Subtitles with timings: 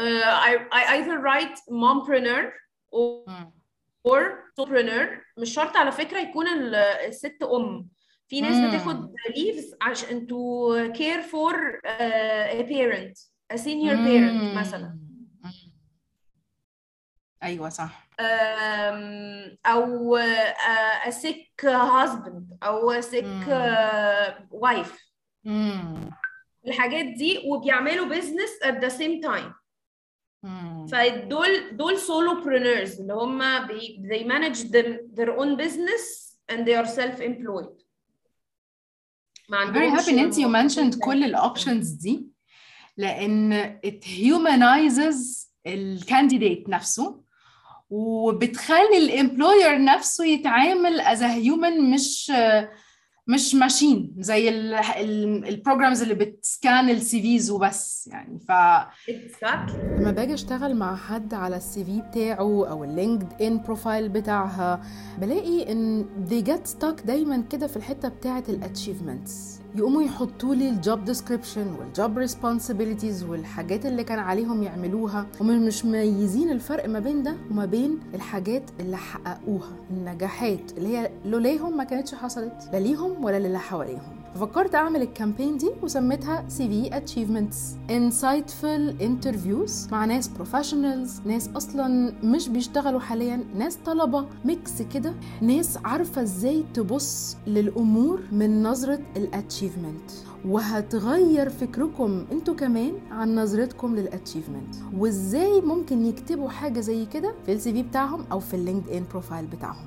[0.00, 2.44] uh, I, I either write mompreneur
[2.90, 3.24] or,
[4.04, 4.20] or
[4.60, 5.06] solopreneur
[5.38, 7.88] مش شرط على فكرة يكون ال- الست أم
[8.28, 8.68] في ناس مم.
[8.68, 11.54] بتاخد leaves عشان to care for
[11.86, 13.18] uh, a parent
[13.52, 14.04] a senior مم.
[14.06, 14.98] parent مثلا.
[17.42, 25.10] أيوه صح um, uh, a sick husband أو a sick uh, wife.
[26.66, 29.54] الحاجات دي وبيعملوا business at the same time.
[30.92, 33.42] فدول دول solopreneurs اللي هم
[34.08, 37.82] they manage them, their own business and they are self-employed
[39.48, 40.98] ما very happy ان انت you mentioned.
[41.04, 42.26] كل ال options دي
[42.96, 47.22] لأن it humanizes ال candidate نفسه
[47.90, 52.32] وبتخلي ال employer نفسه يتعامل as a human مش
[53.28, 54.48] مش ماشين زي
[55.48, 58.52] ال programs اللي بت scan ال CVs وبس يعني ف
[59.98, 62.38] لما باجي اشتغل مع حد على ال CV بتاعه
[62.70, 64.80] أو ال LinkedIn profile بتاعها
[65.18, 70.68] بلاقي إن they get stuck دايما كده في الحتة بتاعة ال achievements يقوموا يحطوا لي
[70.68, 75.26] ال job description وال job responsibilities والحاجات اللي كان عليهم يعملوها.
[75.40, 81.10] هم مش مميزين الفرق ما بين ده وما بين الحاجات اللي حققوها النجاحات اللي هي
[81.24, 84.19] لولاهم ما كانتش حصلت لا ليهم ولا للي حواليهم.
[84.34, 92.12] ففكرت أعمل ال campaign دي وسميتها CV achievements insightful interviews مع ناس professionals ناس أصلا
[92.24, 95.14] مش بيشتغلوا حاليا ناس طلبة mix كده.
[95.42, 100.10] ناس عارفة إزاي تبص للأمور من نظرة ال achievement
[100.48, 107.52] وهتغير فكركم أنتوا كمان عن نظرتكم لل achievement وإزاي ممكن يكتبوا حاجة زي كده في
[107.52, 109.86] ال CV بتاعهم أو في ال LinkedIn profile بتاعهم.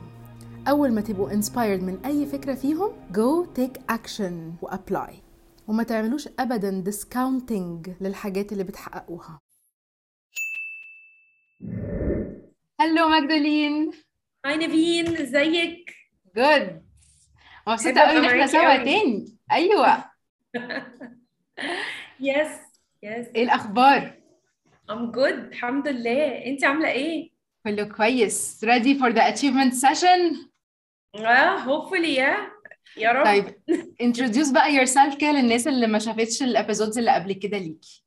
[0.67, 5.13] أول ما تبقوا inspired من أي فكرة فيهم go take action و apply
[5.67, 9.41] وما تعملوش أبدا discounting للحاجات اللي بتحققوها.
[12.79, 13.91] Hello ماجدالين
[14.45, 15.93] hi نيفين إزيك؟
[16.37, 16.81] Good
[17.67, 18.77] مبسوطة قوي إن إحنا سوا.
[18.83, 19.37] تاني.
[19.51, 19.97] أيوه.
[22.19, 22.47] Yes
[23.03, 24.13] yes إيه الأخبار؟
[24.91, 26.45] I'm good الحمد لله.
[26.45, 27.29] انت عاملة إيه؟
[27.63, 28.65] كله كويس.
[28.65, 30.52] Ready for the achievement session
[31.15, 32.53] آه hopefully yeah.
[32.97, 33.45] يا رب طيب
[34.03, 38.03] introduce بقى yourself كده للناس اللي ما شافتش ال episodes اللي قبل كده ليكي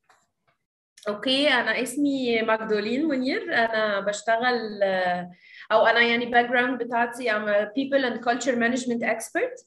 [1.07, 3.53] Okay أنا اسمي ماجدولين منير.
[3.53, 5.31] أنا بشتغل آه،
[5.71, 9.65] أو أنا يعني background بتاعتي a people and culture management expert.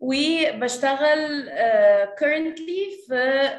[0.00, 3.50] وبشتغل آه، currently في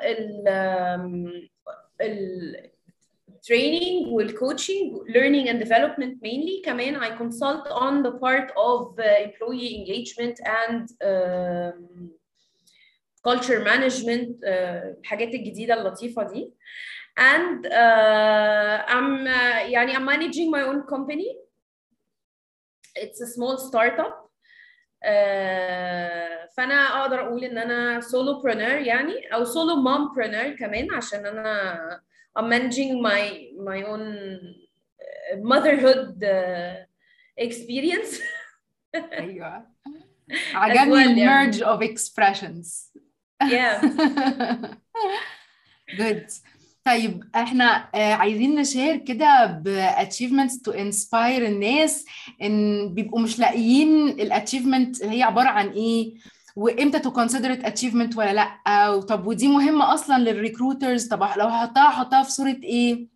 [2.01, 2.72] ال
[3.46, 4.84] training والcoaching
[5.14, 10.84] learning and development mainly كمان I consult on the part of uh, employee engagement and
[11.10, 12.10] um,
[13.24, 16.52] culture management uh, الحاجات الجديدة اللطيفة دي
[17.18, 21.36] and uh, I'm uh, يعني I'm managing my own company
[22.96, 24.14] it's a small startup
[25.04, 32.00] uh, فأنا أقدر أقول إن أنا solopreneur يعني أو solo mompreneur كمان عشان أنا
[32.35, 33.21] I'm managing my
[33.69, 34.05] my own
[35.05, 36.85] uh, motherhood uh,
[37.37, 38.21] experience
[38.95, 39.67] أيوه
[40.53, 41.51] عجبني well يعني.
[41.51, 42.91] merge of expressions
[43.43, 43.81] yeah
[45.97, 46.31] good
[46.85, 52.05] طيب إحنا آه، عايزين نشير كده ب achievements to inspire الناس
[52.41, 56.13] ان بيبقوا مش لاقيين ال achievement هي عبارة عن إيه
[56.55, 58.99] وامتى consider it achievement ولا لأ.
[58.99, 63.07] طب ودي مهمة أصلا للريكروترز طب لو هحطها هحطها في صورة إيه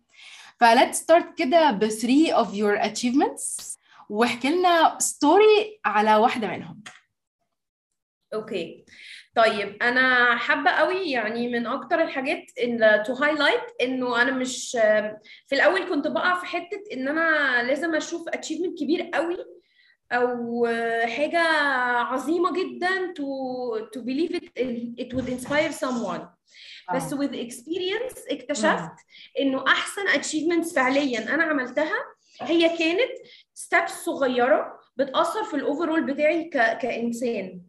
[0.60, 3.76] ف let's start كده ب three of your achievements
[4.08, 6.82] واحكي لنا story على واحدة منهم.
[8.34, 8.84] Okay
[9.34, 14.70] طيب أنا حابة قوي يعني من أكتر الحاجات ان to highlight إنه أنا مش
[15.46, 19.36] في الأول كنت بقع في حتة إن أنا لازم أشوف achievement كبير قوي
[20.12, 20.66] أو
[21.04, 21.42] حاجة
[22.02, 23.26] عظيمه جدا to
[23.96, 24.60] to believe it
[25.04, 26.20] it would inspire someone
[26.94, 28.92] بس with experience اكتشفت
[29.40, 32.04] انه احسن achievements فعليا أنا عملتها
[32.40, 33.10] هي كانت
[33.58, 36.78] steps صغيره بتاثر في ال overall بتاعي ك...
[36.78, 37.62] كانسان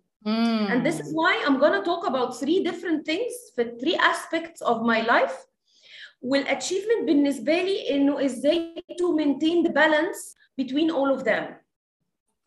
[0.73, 4.77] And this is why I'm gonna talk about three different things في three aspects of
[4.83, 5.47] my life.
[6.21, 11.43] وال achievement بالنسبة لي إنه إزاي to maintain the balance between all of them.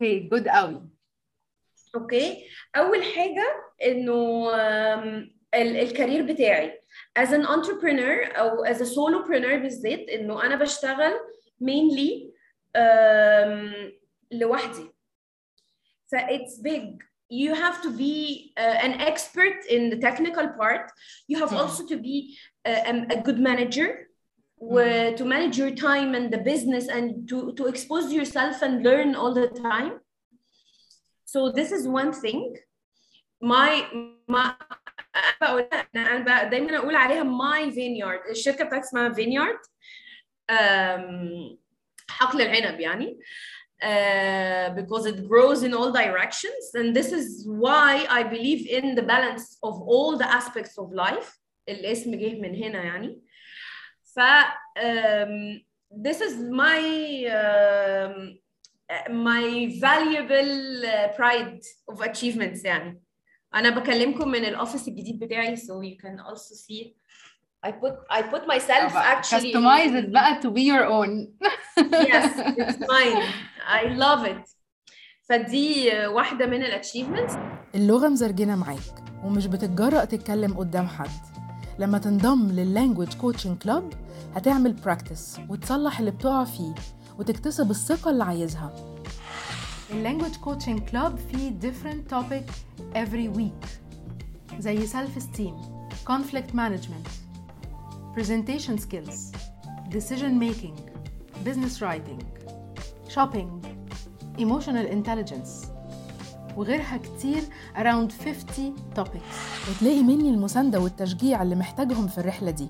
[0.02, 0.82] اوكي جود قوي
[1.94, 2.44] أوكي؟
[2.76, 5.06] أول حاجة إنه um,
[5.54, 6.80] ال- الكارير بتاعي
[7.18, 11.12] as an entrepreneur أو as a solopreneur بالذات إنه أنا بشتغل
[11.64, 12.30] mainly
[12.76, 13.92] um,
[14.32, 14.90] لوحدي.
[16.10, 17.02] ف it's big.
[17.30, 20.86] You have to be uh, an expert in the technical part.
[21.30, 21.60] You have Hmm.
[21.62, 22.16] also to be
[22.68, 23.88] uh, um, a good manager
[24.62, 24.80] و
[25.16, 29.32] to manage your time and the business and to to expose yourself and learn all
[29.40, 29.92] the time
[31.32, 32.40] so this is one thing
[33.40, 33.70] my
[34.34, 34.50] my
[35.16, 39.58] أنا بقول انا بقى دايما اقول عليها my vineyard الشركه بتاعتي اسمها vineyard
[40.52, 41.56] um,
[42.08, 43.18] حقل العنب يعني
[43.82, 49.02] uh, because it grows in all directions and this is why I believe in the
[49.02, 53.22] balance of all the aspects of life الاسم جه من هنا يعني
[54.15, 55.61] ف um,
[56.05, 56.33] this is
[56.63, 56.81] my
[57.39, 58.15] um,
[59.09, 59.45] my
[59.87, 60.53] valuable
[60.85, 61.61] uh, pride
[61.91, 63.01] of achievements يعني
[63.55, 66.93] أنا بكلمكم من ال office الجديد بتاعي so you can also see
[67.65, 71.27] I put I put myself actually customize it بقى to be your own
[72.11, 73.23] yes it's mine
[73.79, 74.49] I love it
[75.29, 77.33] فدي واحدة من ال achievements
[77.75, 81.09] اللغة مزرجنة معاك ومش بتتجرأ تتكلم قدام حد
[81.79, 84.02] لما تنضم لل language coaching club
[84.35, 86.73] هتعمل practice وتصلح اللي بتقع فيه
[87.19, 88.73] وتكتسب الثقة اللي عايزها.
[89.91, 92.45] ال language coaching club فيه different topic
[92.95, 93.65] every week
[94.59, 95.55] زي self esteem
[96.07, 97.07] conflict management
[98.13, 99.31] presentation skills
[99.89, 100.79] decision making
[101.45, 102.21] business writing
[103.07, 103.65] shopping
[104.39, 105.65] emotional intelligence
[106.57, 107.41] وغيرها كتير
[107.75, 109.21] around 50 توبكس
[109.69, 112.67] وتلاقي مني المساندة والتشجيع اللي محتاجهم في الرحلة دي.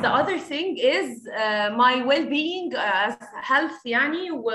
[0.02, 1.32] the other thing is uh,
[1.82, 3.10] my well-being uh,
[3.50, 4.50] health يعني و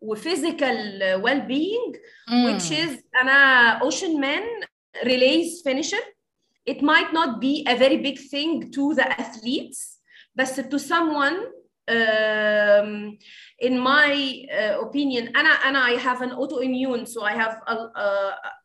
[0.00, 0.76] و physical
[1.22, 1.92] well-being
[2.46, 2.90] which is
[3.22, 4.44] أنا ocean man
[5.04, 6.02] relays finisher
[6.66, 9.80] it might not be a very big thing to the athletes
[10.38, 11.36] but to someone
[11.89, 13.17] um,
[13.67, 14.11] in my
[14.49, 18.07] uh, opinion أنا أنا I have an autoimmune so I have a, a,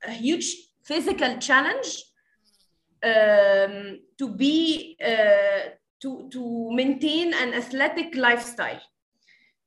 [0.06, 0.49] a huge
[0.84, 1.90] physical challenge
[3.05, 5.62] um, to be uh,
[6.02, 8.81] to to maintain an athletic lifestyle.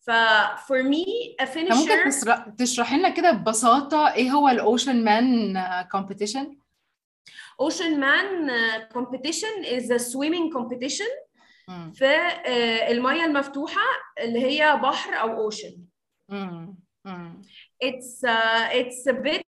[0.07, 0.11] ف
[0.67, 1.05] for me
[1.39, 5.57] a ممكن finisher تسر- تشرح لنا كده ببساطة ايه هو الاوشن مان
[5.91, 6.57] كومبيتيشن؟
[7.61, 11.09] ocean man uh, competition is a swimming competition
[11.68, 13.86] فالميه آه، المفتوحة
[14.20, 15.84] اللي هي بحر أو ocean
[17.82, 19.46] it's it's a bit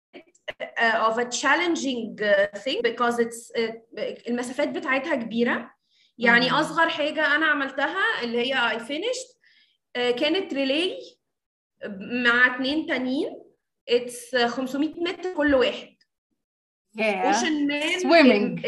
[1.08, 2.16] of a challenging
[2.64, 5.72] thing because it's uh, المسافات بتاعتها كبيرة.
[6.18, 6.56] يعني مم.
[6.56, 9.28] أصغر حاجة أنا عملتها اللي هي I finished
[9.98, 10.98] uh, كانت relay
[12.24, 13.44] مع اتنين تانيين.
[13.90, 15.96] it's آه، 500 متر كل واحد.
[17.00, 18.66] Oceanman swimming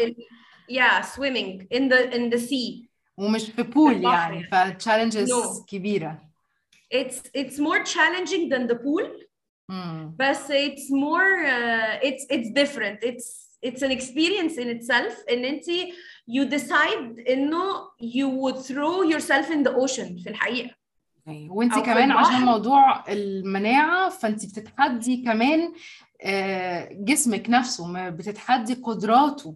[0.68, 4.44] yeah swimming in the in the sea ومش في pool يعني.
[4.44, 5.64] ف challenges No.
[5.66, 6.18] كبيرة
[6.94, 9.08] it's it's more challenging than the pool
[9.68, 10.16] مم.
[10.22, 15.64] but it's more uh, it's it's different it's it's an experience in itself ان انت
[16.30, 17.62] you decide إنه
[18.02, 20.70] you would throw yourself in the ocean في الحقيقة
[21.28, 21.48] أوكي.
[21.50, 22.40] وانت كمان عشان.
[22.44, 25.72] موضوع المناعة فانت بتتحدي كمان
[26.22, 29.54] آه، جسمك نفسه بتتحدي قدراته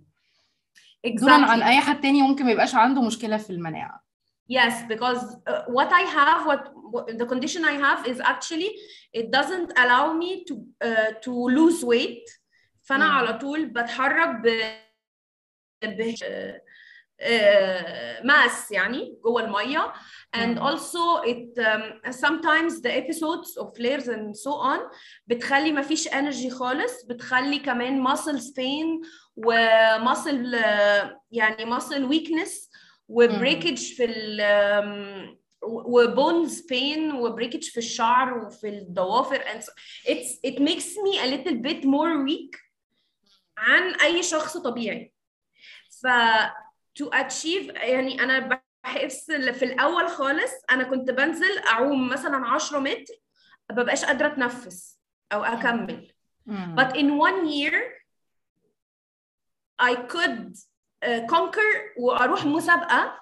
[1.06, 4.08] دولا عن exactly اي حد تاني ممكن ما يبقاش عنده مشكلة في المناعة
[4.50, 6.62] Yes, because uh, what I have, what,
[6.92, 8.70] what the condition I have is actually
[9.12, 10.54] it doesn't allow me to
[10.88, 12.24] uh, to lose weight.
[12.82, 13.12] فأنا مم.
[13.12, 14.72] على طول بتحرك ب
[15.84, 16.14] ب
[17.22, 19.92] uh, mass يعني جوه المية
[20.36, 24.78] and also it um, sometimes the episodes of flares and so on
[25.26, 29.06] بتخلي ما فيش energy خالص بتخلي كمان muscle pain
[29.46, 29.52] و
[30.04, 32.68] muscle uh, يعني muscle weakness
[33.08, 39.72] وبريكج في ال وبونز بين وبريكج في الشعر وفي الضوافر and so
[40.06, 42.68] it's it makes me a little bit more weak
[43.58, 45.12] عن أي شخص طبيعي.
[46.02, 46.06] ف
[47.02, 53.14] to achieve يعني أنا بحس في الأول خالص أنا كنت بنزل أعوم مثلا 10 متر
[53.70, 54.98] ما ببقاش قادرة أتنفس
[55.32, 56.12] أو أكمل.
[56.76, 57.97] but in one year
[59.82, 60.56] I could
[61.04, 63.20] uh, conquer وأروح مسابقة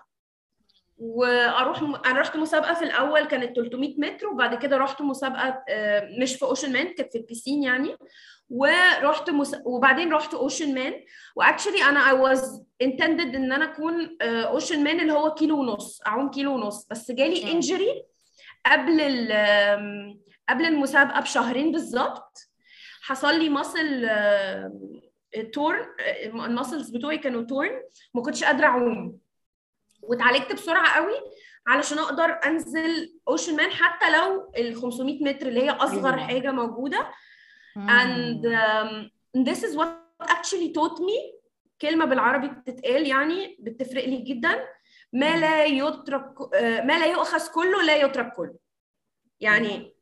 [0.99, 1.83] وأروح.
[2.07, 6.43] أنا رحت مسابقة في الأول كانت 300 متر وبعد كده رحت مسابقة آه، مش في
[6.45, 7.97] أوشن مان كانت في البيسين يعني
[8.51, 9.57] ورحت مس...
[9.65, 10.95] وبعدين رحت Oceanman و
[11.37, 12.41] actually أنا I was
[12.85, 17.53] intended إن أنا أكون Oceanman اللي هو كيلو ونص أعوم كيلو ونص بس جالي.
[17.53, 18.05] injury
[18.67, 20.17] قبل ال...
[20.49, 22.39] قبل المسابقة بشهرين بالظبط
[23.03, 24.09] حصل لي muscle
[25.43, 25.87] torn
[26.25, 27.83] ال muscles بتوعي كانوا torn
[28.15, 29.19] ما كنتش قادرة أعوم.
[30.03, 31.15] واتعالجت بسرعة قوي
[31.67, 36.27] علشان أقدر أنزل Oceanman حتى لو ال 500 متر اللي هي أصغر أيوة.
[36.27, 37.11] حاجة موجودة.
[37.77, 39.11] and um,
[39.49, 39.89] this is what
[40.23, 41.37] actually taught me.
[41.81, 44.67] كلمة بالعربي بتتقال يعني بتفرق لي جدا.
[45.13, 48.55] ما لا يترك ما لا يؤخذ كله لا يترك كله.
[49.41, 49.97] يعني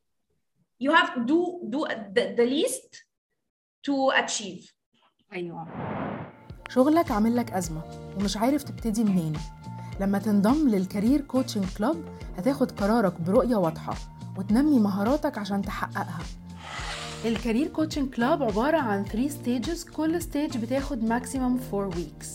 [0.84, 1.38] you have to do
[1.70, 1.86] do
[2.16, 3.04] the, the least
[3.86, 4.72] to achieve.
[5.32, 5.66] أيوه.
[6.68, 7.82] شغلك عامل لك أزمة
[8.16, 9.32] ومش عارف تبتدي منين.
[10.00, 12.04] لما تنضم لل career coaching club
[12.36, 13.94] هتاخد قرارك برؤية واضحة
[14.38, 16.22] وتنمي مهاراتك عشان تحققها.
[17.24, 22.26] الكارير كوتشنج كلوب عبارة عن 3 stages كل stage بتاخد maximum 4 weeks.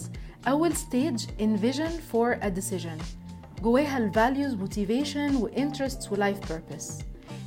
[0.47, 3.03] أول stage envision for a decision.
[3.63, 7.03] جواها ال values motivation و interests و life purpose.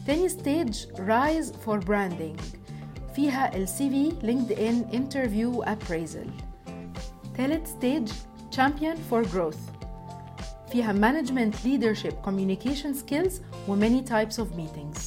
[0.06, 2.61] تاني stage rise for branding.
[3.14, 6.28] فيها ال CV LinkedIn interview و appraisal
[7.36, 8.08] تالت ستيج
[8.56, 9.58] Champion for Growth
[10.72, 13.32] فيها Management Leadership Communication Skills
[13.68, 15.00] و many types of meetings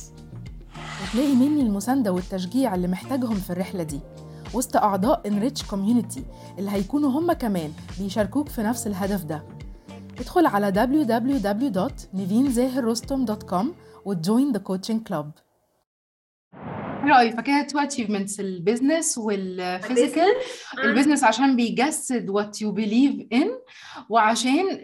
[1.04, 4.00] وتلاقي مني المساندة والتشجيع اللي محتاجهم في الرحلة دي
[4.54, 6.20] وسط أعضاء Enrich Community
[6.60, 9.44] اللي هيكونوا هم كمان بيشاركوك في نفس الهدف ده
[10.20, 10.72] ادخل على
[11.06, 13.66] www.nivinzahirrostom.com
[14.06, 15.26] وت join the coaching club
[17.10, 17.32] رأيي.
[17.32, 20.36] فكده two achievements ال business وال physical
[20.84, 23.48] ال business عشان بيجسد what you believe in
[24.10, 24.80] وعشان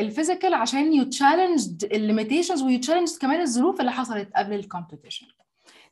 [0.00, 4.52] ال physical عشان you challenged ال limitations و you challenged كمان الظروف اللي حصلت قبل
[4.54, 5.26] ال competition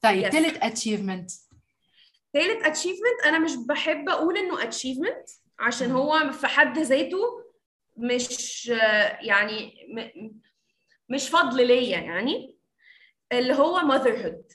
[0.02, 0.30] طيب Yes.
[0.32, 1.30] تالت achievement
[2.32, 7.18] تالت achievement أنا مش بحب أقول إنه achievement عشان هو في حد ذاته
[7.96, 8.66] مش
[9.20, 9.72] يعني
[11.08, 12.56] مش فضل ليا يعني.
[13.32, 14.54] اللي هو motherhood.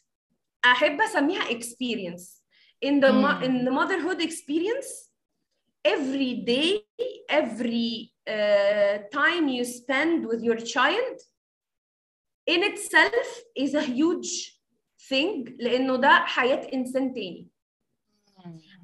[0.64, 2.40] احب اسميها experience
[2.86, 3.42] in the mo- مم.
[3.42, 5.10] in the motherhood experience
[5.88, 6.84] every day
[7.30, 11.16] every uh, time you spend with your child
[12.46, 14.60] in itself is a huge
[15.08, 17.48] thing لانه ده حياه انسان تاني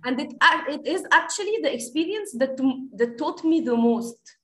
[0.07, 0.31] and it,
[0.77, 2.53] it is actually the experience that
[3.01, 4.39] that taught me the most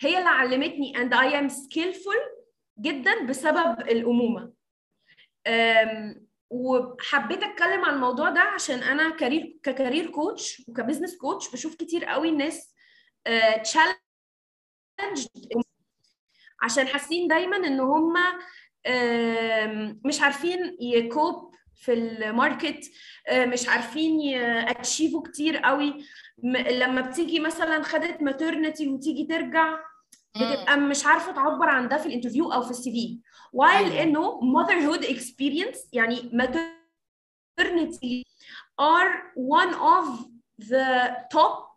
[0.00, 2.20] هي اللي علمتني and I am skillful
[2.80, 4.52] جدا بسبب الأمومة
[5.46, 6.19] أم،
[6.51, 11.75] وحبيت أتكلم عن الموضوع ده عشان أنا career ك career coach وك business coach بشوف
[11.75, 12.75] كتير قوي الناس
[13.63, 15.27] challenge
[16.61, 18.13] عشان حاسين دايما إن هم
[20.05, 22.85] مش عارفين ي cope في ال market
[23.27, 26.05] آه، مش عارفين ي achieve وا كتير قوي.
[26.71, 29.79] لما بتيجي مثلا خدت maternity وتيجي ترجع
[30.35, 33.19] بتبقى مش عارفة تعبر عن ده في ال interview أو في ال CV
[33.57, 34.03] while أيوة.
[34.03, 38.23] إنه motherhood experience يعني maternity
[38.81, 40.25] are one of
[40.69, 41.71] the top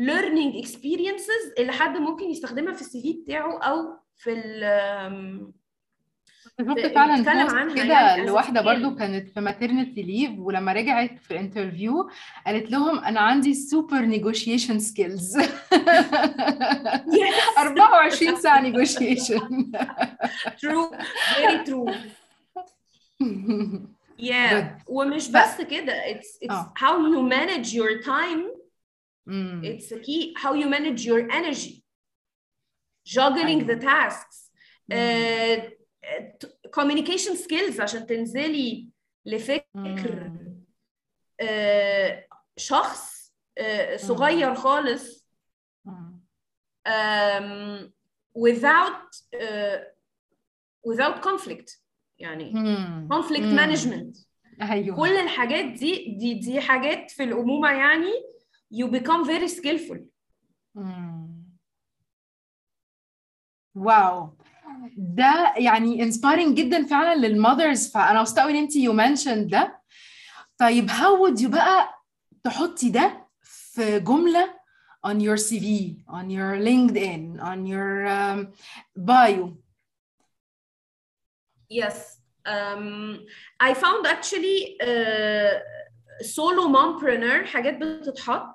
[0.00, 5.52] learning experiences اللي حد ممكن يستخدمها في ال CV بتاعه أو في ال
[6.60, 8.60] شفت ب- فعلا عنها كده يعني لواحدة.
[8.60, 12.10] برضو كانت في maternity leave ولما رجعت في interview
[12.46, 15.36] قالت لهم أنا عندي super negotiation skills
[17.58, 19.72] 24 ساعة نيجوشيشن
[20.64, 20.90] true.
[21.36, 21.94] Very true.
[24.20, 24.50] Yeah.
[24.52, 24.82] Good.
[24.86, 25.60] ومش بس.
[25.70, 25.92] كده.
[26.12, 26.74] It's it's آه.
[26.78, 28.42] how you manage your time.
[29.62, 30.34] it's a key.
[30.42, 31.84] How you manage your energy.
[33.06, 34.36] Juggling the tasks.
[34.92, 35.77] uh,
[36.80, 38.88] communication skills عشان تنزلي
[39.26, 40.30] لفكر
[41.42, 45.28] uh, شخص uh, صغير خالص
[46.88, 47.90] um,
[48.38, 49.78] without uh,
[50.88, 51.78] without conflict
[52.18, 52.52] يعني
[53.12, 53.56] conflict مم.
[53.56, 54.18] management
[54.62, 58.12] أيوه كل الحاجات دي دي دي حاجات في الأمومة يعني
[58.74, 59.98] you become very skillful
[60.74, 61.38] مم.
[63.74, 64.37] wow
[64.96, 69.80] ده يعني inspiring جدا فعلا لل mothers فانا مبسوطه قوي ان انت you mention ده
[70.58, 71.94] طيب هاو would you بقى
[72.44, 74.58] تحطي ده في جمله
[75.06, 75.66] on your CV
[76.10, 78.38] on your LinkedIn on your um,
[78.96, 79.56] bio
[81.70, 82.16] Yes.
[82.46, 83.26] Um,
[83.60, 85.52] I found actually uh,
[86.22, 88.54] solo mompreneur حاجات بتتحط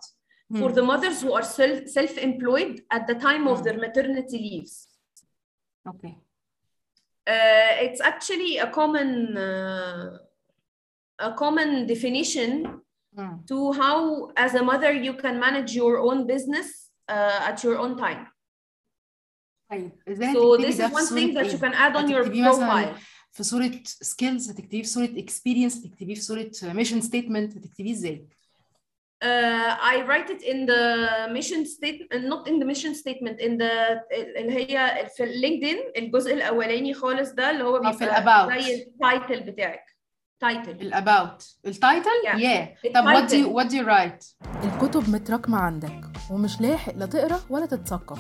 [0.56, 4.88] for the mothers who are self self-employed at the time of their maternity leaves.
[5.87, 6.17] اوكي
[7.31, 10.19] Uh, it's actually a common uh,
[11.29, 12.51] a common definition
[13.13, 13.45] مم.
[13.51, 13.99] to how
[14.45, 16.69] as a mother you can manage your own business
[17.15, 18.27] uh, at your own time.
[19.71, 21.75] طيب ازاي So هتكتبي this ده is في one صورة thing that ايه؟ you can
[21.75, 22.99] add on your هتكتبيه مثلا profile.
[23.33, 28.29] في صورة سكيلز هتكتبيه في صورة اكسبيرينس هتكتبيه في صورة ميشن ستيتمنت هتكتبيه ازاي؟
[29.24, 29.26] Uh,
[29.94, 30.84] I write it in the
[31.38, 33.72] mission statement not in the mission statement in the
[34.38, 38.64] اللي هي في LinkedIn الجزء الأولاني خالص ده اللي هو آه، في بيبقى ال about.
[38.64, 39.84] زي ال title بتاعك
[40.40, 42.38] title ال about ال title Yeah.
[42.38, 42.92] yeah.
[42.96, 43.54] طب what do you التايتل.
[43.56, 44.48] what do you write?
[44.66, 46.02] الكتب متراكمة عندك
[46.32, 48.20] ومش لاحق لا تقرأ ولا تتثقف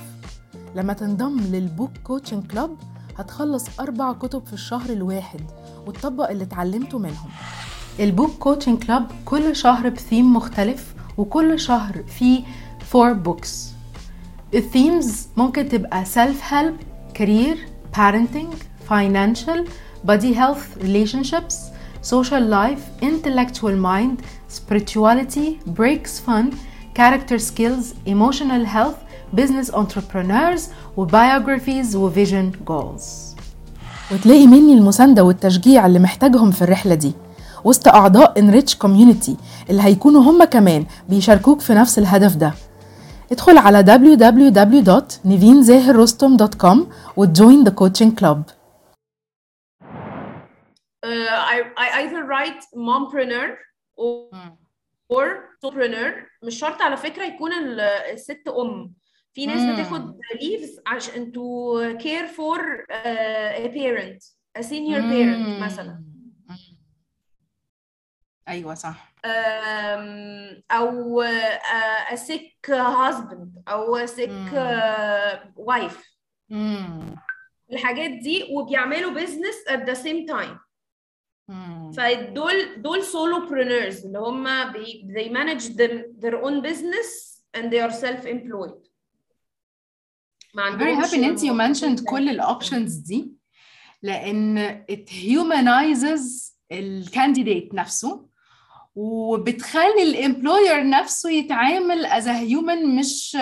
[0.75, 2.77] لما تنضم لل book coaching club
[3.17, 5.41] هتخلص أربع كتب في الشهر الواحد
[5.87, 7.29] وتطبق اللي اتعلمته منهم.
[7.99, 12.41] ال book coaching club كل شهر بثيم مختلف وكل شهر فيه
[12.91, 13.69] فور بوكس
[14.53, 16.73] الثيمز ممكن تبقى self help
[17.19, 17.57] career
[17.97, 18.53] parenting
[18.89, 19.67] financial
[20.07, 21.55] body health relationships
[22.13, 24.17] social life intellectual mind
[24.57, 25.47] spirituality
[25.79, 26.45] breaks fun
[26.99, 28.99] character skills emotional health
[29.39, 30.61] business entrepreneurs
[30.97, 33.03] وbiographies وvision goals
[34.11, 37.13] وتلاقي مني المساندة والتشجيع اللي محتاجهم في الرحلة دي
[37.65, 39.31] وسط أعضاء انريتش Community
[39.69, 42.53] اللي هيكونوا هم كمان بيشاركوك في نفس الهدف ده.
[43.31, 46.77] ادخل على www.nivinzahirrostom.com
[47.17, 48.43] و join the coaching club
[51.05, 51.27] uh,
[51.85, 53.57] I either write mompreneur
[53.99, 54.49] hmm.
[55.09, 55.25] or
[55.61, 56.11] solopreneur.
[56.43, 58.93] مش شرط على فكرة يكون الست أم.
[59.33, 59.71] في ناس hmm.
[59.73, 61.39] بتاخد leaves عشان to
[62.03, 62.59] care for
[62.91, 64.23] uh, a parent
[64.59, 65.11] a senior hmm.
[65.11, 66.03] parent مثلا.
[68.47, 74.49] أيوه صح um, أو uh, a sick husband أو a sick مم.
[74.51, 75.37] uh,
[75.71, 76.13] wife
[76.49, 77.15] مم.
[77.71, 80.57] الحاجات دي وبيعملوا business at the same time
[81.47, 81.91] مم.
[81.91, 84.71] فدول دول solopreneurs اللي هم
[85.13, 88.89] they manage them, their own business and they are self-employed
[90.53, 93.31] ما I'm very happy ان انت you mentioned كل ال options دي
[94.01, 98.32] لأن it humanizes ال candidate نفسه
[98.95, 103.37] وبتخلي ال employer نفسه يتعامل a human مش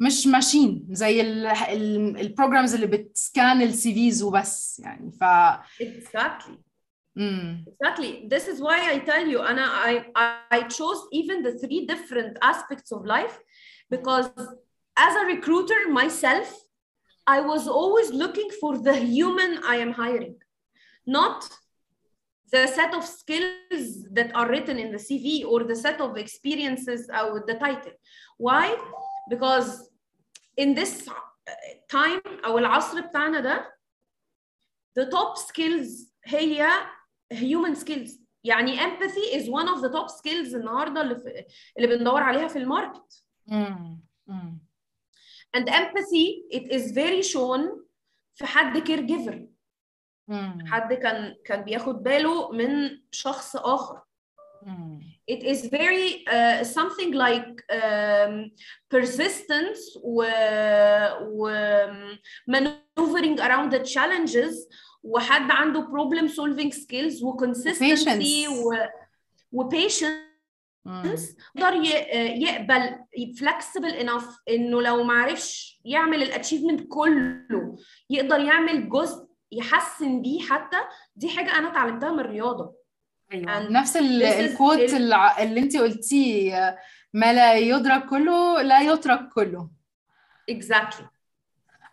[0.00, 1.20] مش ماشين زي
[2.20, 5.24] ال programs اللي بت scan ال CVs وبس يعني ف
[5.82, 6.52] exactly
[7.16, 7.64] مم.
[7.68, 12.38] exactly this is why I tell you I, I, I chose even the three different
[12.42, 13.36] aspects of life
[13.90, 14.26] because
[15.06, 16.48] as a recruiter myself
[17.26, 20.36] I was always looking for the human I am hiring
[21.06, 21.38] not
[22.51, 27.09] the set of skills that are written in the CV or the set of experiences
[27.09, 27.93] or the title.
[28.37, 28.65] Why?
[29.29, 29.89] Because
[30.57, 31.09] in this
[31.91, 33.77] time أو العصر بتاعنا ده
[34.99, 36.67] the top skills هي
[37.33, 38.11] human skills
[38.43, 41.45] يعني empathy is one of the top skills النهارده اللي في
[41.77, 44.01] اللي بندور عليها في الماركت مم.
[44.27, 44.59] مم.
[45.57, 47.85] and empathy it is very shown
[48.35, 49.47] في حد كير جيفر
[50.30, 50.64] مم.
[50.66, 53.56] حد كان كان بياخد باله من شخص
[54.62, 55.00] مم.
[55.30, 58.50] it is very uh, something like um,
[58.88, 60.24] persistence و,
[61.32, 61.50] و
[62.46, 64.68] maneuvering around the challenges
[65.02, 68.48] وحد عنده problem solving skills و consistency.
[68.48, 68.74] و,
[69.52, 70.30] و patience.
[71.54, 71.74] يقدر
[72.36, 72.96] يقبل
[73.38, 77.76] flexible enough انه لو ما عرفش يعمل ال achievement كله
[78.10, 80.76] يقدر يعمل جزء يحسن بيه حتى.
[81.16, 82.74] دي حاجة أنا اتعلمتها من الرياضة.
[83.32, 83.44] أيوه.
[83.68, 86.78] And نفس is ال quote ال- الع- اللي انت قلتيه
[87.12, 89.70] ما لا يدرك كله لا يترك كله.
[90.50, 91.04] Exactly.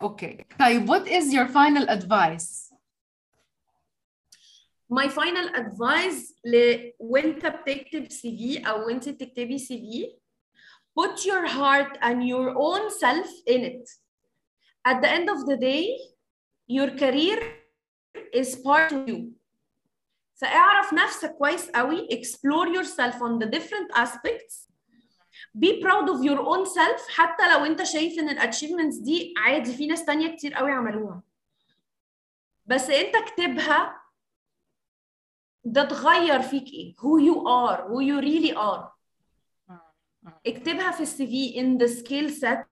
[0.02, 2.68] Okay طيب what is your final advice?
[4.90, 10.18] My final advice ل وانت بتكتب CV أو وانت بتكتبي CV
[11.00, 13.86] put your heart and your own self in it.
[14.88, 15.86] At the end of the day
[16.68, 17.38] your career
[18.40, 19.32] is part of you
[20.40, 24.68] فاعرف نفسك كويس قوي explore yourself on the different aspects
[25.58, 29.72] be proud of your own self حتى لو انت شايف ان ال achievements دي عادي
[29.74, 31.22] في ناس تانية كتير قوي عملوها
[32.66, 34.02] بس انت اكتبها
[35.64, 38.88] ده تغير فيك إيه who you are who you really are
[40.46, 42.64] اكتبها في ال CV in the skill set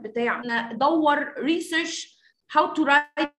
[0.00, 2.15] بتاعك دور research
[2.48, 3.30] how to write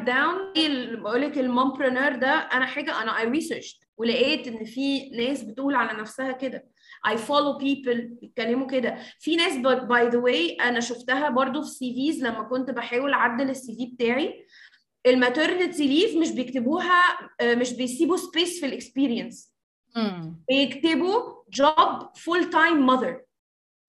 [0.00, 0.56] down.
[1.02, 5.74] بقول لك ال mompreneur ده؟ أنا حاجة أنا I researched ولقيت إن في ناس بتقول
[5.74, 6.68] على نفسها كده.
[7.08, 8.98] I follow people بيتكلموا كده.
[9.18, 13.76] في ناس by the way أنا شفتها برضو في CVs لما كنت بحاول أعدل ال
[13.76, 14.46] CV بتاعي.
[15.06, 17.02] ال maternity leave مش بيكتبوها
[17.40, 19.54] آه، مش بيسيبوا space في ال experience.
[20.48, 21.42] بيكتبوا
[22.50, 23.14] time mother.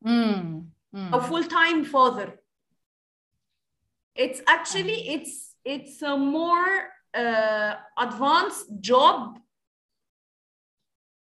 [0.02, 0.70] مم.
[0.94, 1.14] مم.
[1.14, 2.47] أو full time father.
[4.17, 6.73] it's actually it's it's a more
[7.23, 7.73] uh,
[8.07, 9.39] advanced job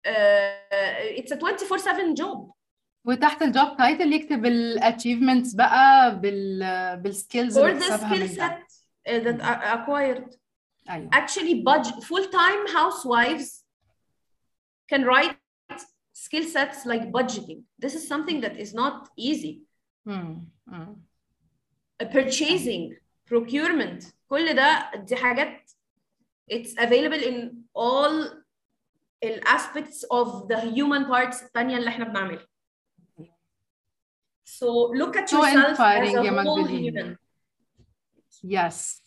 [0.06, 2.52] uh, it's a 24/7 job
[3.06, 6.60] وتحت الجوب تايتل يكتب الاتشيفمنتس بقى بال
[7.02, 8.62] بالسكيلز or اللي the اكتسبها skill من set ده
[9.08, 10.38] uh, that are acquired
[10.90, 13.64] ايوه actually budget full-time housewives
[14.94, 15.36] can write
[16.14, 19.64] skill sets like budgeting this is something that is not easy
[20.06, 20.50] مم.
[20.68, 21.06] مم.
[22.04, 22.94] Uh, purchasing
[23.30, 25.72] procurement كل ده دي حاجات
[26.52, 28.36] it's available in all
[29.24, 32.48] ال aspects of the human parts التانية اللي احنا بنعملها
[34.48, 37.16] so look at So yourself inspiring as a يا whole مجدلين.
[37.16, 37.18] human
[38.44, 39.02] يس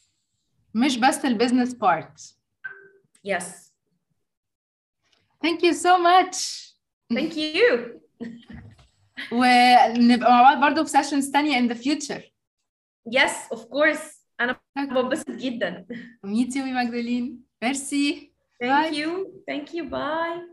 [0.75, 2.21] مش بس البيزنس بارت
[3.29, 3.45] yes
[5.43, 6.75] ثانك يو سو ماتش
[7.15, 7.99] thank you
[9.33, 12.23] ونبقى مع بعض برضه في سيشنز تانية in the future
[13.11, 15.87] yes of course انا ببسط جدا
[16.27, 18.33] meet you مجدلين ميرسي
[18.65, 18.95] thank Bye.
[18.97, 19.11] you
[19.51, 20.52] thank you bye